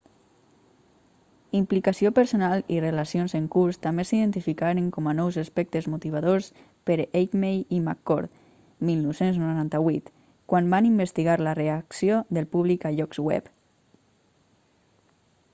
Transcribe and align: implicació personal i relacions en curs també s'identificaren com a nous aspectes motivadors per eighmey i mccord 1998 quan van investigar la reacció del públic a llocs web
implicació 1.57 2.11
personal 2.19 2.63
i 2.77 2.79
relacions 2.85 3.35
en 3.39 3.45
curs 3.55 3.77
també 3.83 4.05
s'identificaren 4.11 4.87
com 4.95 5.09
a 5.11 5.13
nous 5.19 5.37
aspectes 5.43 5.89
motivadors 5.95 6.49
per 6.91 6.97
eighmey 7.21 7.61
i 7.79 7.83
mccord 7.89 8.41
1998 8.91 10.15
quan 10.53 10.73
van 10.75 10.91
investigar 10.91 11.37
la 11.51 11.55
reacció 11.65 12.23
del 12.39 12.53
públic 12.57 12.89
a 12.91 12.95
llocs 12.99 13.25
web 13.31 13.57